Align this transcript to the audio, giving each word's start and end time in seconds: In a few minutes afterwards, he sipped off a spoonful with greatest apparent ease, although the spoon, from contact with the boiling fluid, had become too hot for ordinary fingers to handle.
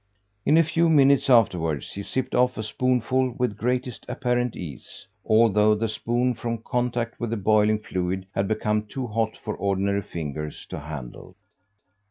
In 0.47 0.57
a 0.57 0.63
few 0.63 0.89
minutes 0.89 1.29
afterwards, 1.29 1.91
he 1.93 2.01
sipped 2.01 2.33
off 2.33 2.57
a 2.57 2.63
spoonful 2.63 3.35
with 3.37 3.55
greatest 3.55 4.03
apparent 4.09 4.55
ease, 4.55 5.05
although 5.23 5.75
the 5.75 5.87
spoon, 5.87 6.33
from 6.33 6.57
contact 6.63 7.19
with 7.19 7.29
the 7.29 7.37
boiling 7.37 7.77
fluid, 7.77 8.25
had 8.33 8.47
become 8.47 8.87
too 8.87 9.05
hot 9.05 9.37
for 9.37 9.53
ordinary 9.55 10.01
fingers 10.01 10.65
to 10.71 10.79
handle. 10.79 11.35